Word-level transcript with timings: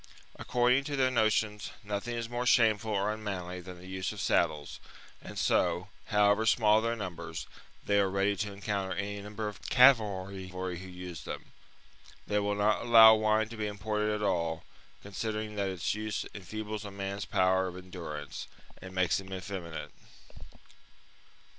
According 0.39 0.83
to 0.85 0.95
their 0.95 1.11
notions, 1.11 1.69
nothing 1.83 2.15
is 2.15 2.27
more 2.27 2.47
shameful 2.47 2.89
or 2.91 3.13
unmanly 3.13 3.61
than 3.61 3.77
the 3.77 3.85
use 3.85 4.11
of 4.11 4.19
saddles; 4.19 4.79
and 5.21 5.37
so, 5.37 5.89
however 6.05 6.47
small 6.47 6.81
their 6.81 6.95
numbers, 6.95 7.45
they 7.85 7.99
are 7.99 8.09
ready 8.09 8.35
to 8.37 8.51
encounter 8.51 8.95
any 8.95 9.21
number 9.21 9.47
of 9.47 9.61
cavalry 9.69 10.47
who 10.47 10.69
use 10.71 11.21
them. 11.23 11.51
They 12.25 12.39
will 12.39 12.55
not 12.55 12.81
allow 12.81 13.13
wine 13.13 13.49
to 13.49 13.57
be 13.57 13.67
imported 13.67 14.11
at 14.11 14.23
all, 14.23 14.63
considering 15.03 15.53
that 15.57 15.69
its 15.69 15.93
use 15.93 16.25
enfeebles 16.33 16.83
a 16.83 16.89
man's 16.89 17.25
power 17.25 17.67
of 17.67 17.77
endurance 17.77 18.47
and 18.81 18.95
makes 18.95 19.19
him 19.19 19.31
effeminate. 19.31 19.91